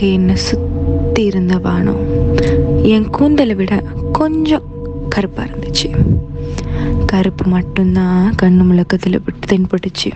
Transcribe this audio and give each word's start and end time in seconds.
அங்கே 0.00 0.16
என்னை 0.16 0.34
சுற்றி 0.48 1.22
இருந்த 1.28 1.54
வானம் 1.62 2.02
என் 2.94 3.06
கூந்தலை 3.16 3.54
விட 3.60 3.72
கொஞ்சம் 4.18 4.66
கருப்பாக 5.14 5.46
இருந்துச்சு. 5.48 5.88
கருப்பு 7.12 7.44
மட்டும்தான் 7.54 8.20
கண்ணு 8.42 8.64
முழக்கத்தில் 8.68 9.18
விட்டு 9.24 9.48
தென்பட்டுச்சு. 9.52 10.10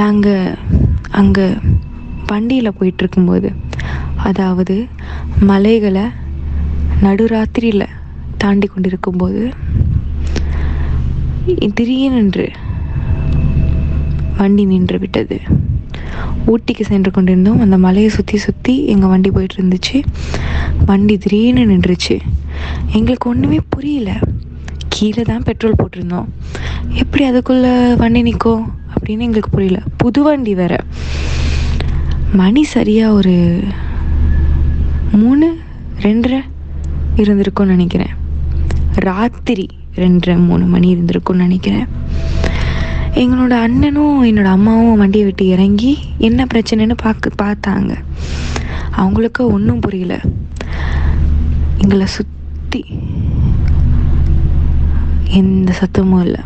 நாங்கள் 0.00 0.56
அங்கே 1.20 1.46
வண்டியில் 2.30 2.76
போயிட்டுருக்கும்போது 2.78 3.50
அதாவது 4.30 4.76
மலைகளை 5.50 6.06
நடுராத்திரியில் 7.04 7.86
தாண்டி 8.44 8.68
கொண்டிருக்கும்போது 8.72 9.44
திடீரென்று 11.76 12.48
வண்டி 14.40 14.66
நின்று 14.72 14.98
விட்டது. 15.04 15.38
ஊட்டிக்கு 16.46 16.82
சென்று 16.82 17.10
கொண்டிருந்தோம். 17.10 17.60
அந்த 17.60 17.78
மலையை 17.78 18.10
சுற்றி 18.10 18.38
சுற்றி 18.38 18.86
எங்கள் 18.86 19.08
வண்டி 19.08 19.30
போயிட்டு 19.30 19.62
இருந்துச்சு. 19.62 20.02
வண்டி 20.86 21.18
திடீர்னு 21.18 21.74
நின்றுச்சு. 21.74 22.20
எங்களுக்கு 22.92 23.30
ஒன்றுமே 23.30 23.60
புரியல. 23.68 24.18
கீழே 24.88 25.22
தான் 25.22 25.42
பெட்ரோல் 25.42 25.74
போட்டிருந்தோம். 25.78 26.24
எப்படி 26.92 27.24
அதுக்குள்ளே 27.24 27.94
வண்டி 27.94 28.22
நிற்கும் 28.22 28.72
அப்படின்னு 28.94 29.24
எங்களுக்கு 29.26 29.50
புரியல. 29.50 29.78
புது 29.96 30.22
வண்டி 30.22 30.54
வேற. 30.54 30.76
மணி 32.32 32.62
சரியாக 32.64 33.12
ஒரு 33.12 33.60
மூணு 35.12 35.58
ரெண்டரை 36.00 36.40
இருந்திருக்கும்னு 37.16 37.64
நினைக்கிறேன். 37.64 38.14
ராத்திரி 38.92 39.68
ரெண்டரை 39.96 40.44
மூணு 40.46 40.64
மணி 40.64 40.94
இருந்திருக்கும்னு 40.94 41.44
நினைக்கிறேன். 41.46 41.86
எங்களோட 43.14 43.50
அண்ணனும் 43.50 44.24
என்னோட 44.24 44.44
அம்மாவும் 44.44 44.96
வண்டியை 44.96 45.26
விட்டு 45.26 45.46
இறங்கி 45.46 45.98
என்ன 46.18 46.46
பிரச்சனைன்னு 46.54 46.92
பார்க்க 46.96 47.30
பார்த்தாங்க. 47.42 47.92
அவங்களுக்கு 48.90 49.52
ஒன்றும் 49.52 49.80
புரியல. 49.80 50.20
எங்களை 51.78 52.06
சுற்றி 52.06 52.84
எந்த 55.28 55.72
சத்தமும் 55.80 56.20
இல்லை. 56.20 56.40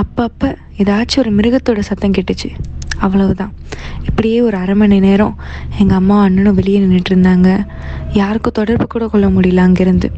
அப்பப்போ 0.00 0.54
ஏதாச்சும் 0.78 1.18
ஒரு 1.18 1.32
மிருகத்தோட 1.34 1.78
சத்தம் 1.78 2.10
கேட்டுச்சு. 2.10 2.48
அவ்வளவுதான். 2.98 3.52
இப்படியே 4.04 4.40
ஒரு 4.40 4.56
அரை 4.56 4.74
மணி 4.74 5.00
நேரம் 5.00 5.36
எங்கள் 5.78 5.96
அம்மா 5.96 6.22
அண்ணனும் 6.22 6.54
வெளியே 6.54 6.80
நின்றுட்டு 6.80 7.12
இருந்தாங்க. 7.14 7.66
யாருக்கும் 8.12 8.52
தொடர்பு 8.52 8.86
கூட 8.86 9.06
கொள்ள 9.06 9.26
முடியல 9.28 9.64
அங்கேருந்து. 9.66 10.10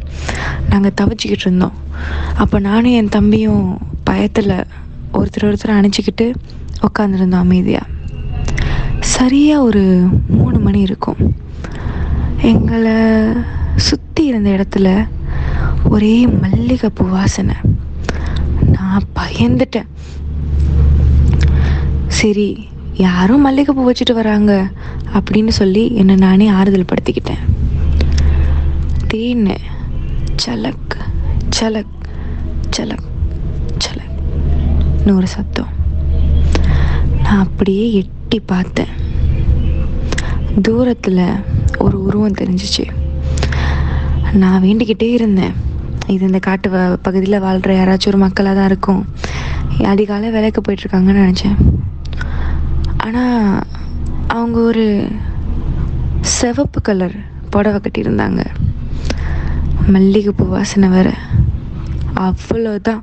நாங்கள் 0.70 0.96
தவிச்சிக்கிட்டு 1.00 1.46
இருந்தோம். 1.46 1.72
அப்போ 2.36 2.58
நானும் 2.58 2.92
என் 2.92 3.08
தம்பியும் 3.08 3.78
பயத்தில் 4.04 4.64
ஒருத்தர் 5.12 5.48
ஒருத்தர் 5.48 5.76
அணைச்சிக்கிட்டு 5.78 6.26
உட்காந்துருந்தோம் 6.86 7.44
அமைதியாக 7.46 7.88
சரியாக 9.00 9.62
ஒரு 9.62 9.82
மூணு 10.28 10.58
மணி 10.58 10.80
இருக்கும். 10.80 11.20
எங்களை 12.42 12.94
சுற்றி 13.76 14.24
இருந்த 14.24 14.50
இடத்துல 14.50 14.88
ஒரே 15.88 16.26
மல்லிகைப்பூ 16.26 17.04
வாசனை. 17.04 17.54
நான் 18.66 19.08
பயந்துட்டேன். 19.18 19.88
சரி 22.08 22.48
யாரும் 22.94 23.44
மல்லிகைப்பூ 23.46 23.90
வச்சுட்டு 23.90 24.14
வராங்க 24.14 24.52
அப்படின்னு 25.14 25.48
சொல்லி 25.48 25.84
என்னை 25.94 26.14
நானே 26.14 26.48
ஆறுதல் 26.48 26.90
படுத்திக்கிட்டேன். 26.92 27.44
தேன்னு 29.14 29.56
சலக் 30.46 30.96
சலக் 31.60 31.96
சலக் 31.96 31.96
சலக். 32.76 33.08
ஒரு 35.06 35.26
சத்தம். 35.26 35.66
நான் 37.22 37.38
அப்படியே 37.38 37.92
எட்டி 37.92 38.40
பார்த்தேன். 38.40 38.86
தூரத்தில் 40.62 41.26
ஒரு 41.78 42.02
உருவம் 42.02 42.34
தெரிஞ்சிச்சு. 42.34 42.84
நான் 44.32 44.62
வேண்டிக்கிட்டே 44.62 45.10
இருந்தேன். 45.12 45.52
இது 46.06 46.26
இந்த 46.26 46.38
காட்டு 46.38 46.70
வ 46.70 46.96
பகுதியில் 47.02 47.40
வாழ்கிற 47.40 47.84
யாராச்சும் 47.84 48.06
ஒரு 48.06 48.18
மக்களாக 48.18 48.56
தான் 48.56 48.66
இருக்கும். 48.66 49.08
அதிகாலை 49.84 50.30
வேலைக்கு 50.30 50.60
போயிட்டுருக்காங்கன்னு 50.60 51.24
நினச்சேன். 51.24 51.56
ஆனால் 52.96 53.62
அவங்க 54.26 54.60
ஒரு 54.60 55.08
சிவப்பு 56.20 56.80
கலர் 56.80 57.16
புடவை 57.50 57.80
கட்டியிருந்தாங்க. 57.80 58.44
மல்லிகைப்பூ 59.86 60.44
வாசனை 60.44 60.88
வேறு. 60.88 61.12
அவ்வளோதான் 62.14 63.02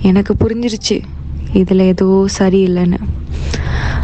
எனக்கு 0.00 0.34
புரிஞ்சிருச்சு. 0.34 1.02
இதில் 1.52 1.88
ஏதோ 1.92 2.26
சரியில்லைன்னு. 2.38 2.98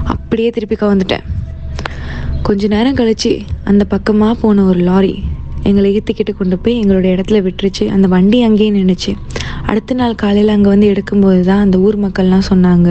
அப்படியே 0.05 0.51
திருப்பிக்க 0.51 0.85
வந்துட்டேன் 0.93 1.25
கொஞ்ச 2.43 2.69
நேரம் 2.69 2.97
கழிச்சு 2.97 3.33
அந்த 3.65 3.85
பக்கமாக 3.85 4.35
போன 4.35 4.65
ஒரு 4.65 4.79
லாரி 4.79 5.15
எங்களை 5.69 5.89
ஏற்றிக்கிட்டு 5.97 6.33
கொண்டு 6.39 6.57
போய் 6.59 6.79
எங்களோட 6.83 7.07
இடத்துல 7.15 7.41
விட்டுருச்சு. 7.43 7.85
அந்த 7.89 8.09
வண்டி 8.09 8.43
அங்கேயே 8.43 8.71
நின்றுச்சு 8.71 9.13
அடுத்த 9.67 9.95
நாள் 9.95 10.15
காலையில் 10.15 10.55
அங்கே 10.55 10.69
வந்து 10.69 10.91
எடுக்கும்போது 10.93 11.41
தான் 11.41 11.61
அந்த 11.61 11.79
ஊர் 11.79 11.99
மக்கள்லாம் 12.05 12.49
சொன்னாங்க 12.51 12.89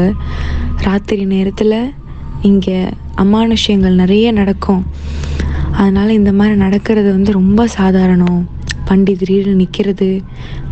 ராத்திரி 0.87 1.25
நேரத்தில் 1.25 1.93
இங்கே 2.49 2.77
அமானுஷ்யங்கள் 3.23 3.99
நிறைய 4.03 4.31
நடக்கும். 4.31 4.83
அதனால் 5.71 6.09
இந்த 6.09 6.31
மாதிரி 6.31 6.55
நடக்கிறது 6.55 7.11
வந்து 7.11 7.31
ரொம்ப 7.31 7.67
சாதாரணம். 7.67 8.41
வண்டி 8.91 9.13
திடீர்னு 9.19 9.59
நிற்கிறது 9.59 10.07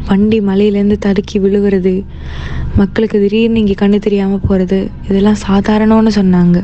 வண்டி 0.08 0.38
மலையிலேருந்து 0.48 0.98
தடுக்கி 1.06 1.38
விழுகிறது 1.44 1.94
மக்களுக்கு 2.80 3.18
திடீர்னு 3.24 3.62
இங்கே 3.62 3.76
கண்ணு 3.82 3.98
தெரியாமல் 4.06 4.46
போகிறது 4.48 4.80
இதெல்லாம் 5.10 5.44
சாதாரணம்னு 5.48 6.12
சொன்னாங்க. 6.18 6.58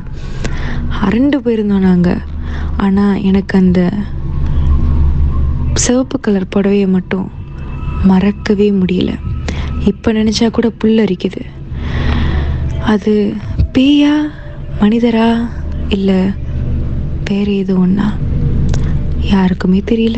அரண்டு 1.06 1.38
போயிருந்தோம் 1.46 1.88
நாங்கள் 1.90 2.22
ஆனால் 2.86 3.22
எனக்கு 3.30 3.56
அந்த 3.62 3.80
சிவப்பு 5.84 6.18
கலர் 6.26 6.52
புடவையை 6.56 6.88
மட்டும் 6.98 7.28
மறக்கவே 8.12 8.68
முடியல. 8.82 9.12
இப்போ 9.92 10.10
நினச்சா 10.20 10.48
கூட 10.58 10.68
புல்லரிக்குது 10.82 11.42
அது 12.94 13.14
பேயா 13.76 14.14
மனிதரா 14.84 15.30
இல்லை 15.98 16.20
வேறு 17.30 17.54
எது 17.64 17.74
ஒன்றா 17.84 18.08
யாருக்குமே 19.34 19.80
தெரியல. 19.92 20.18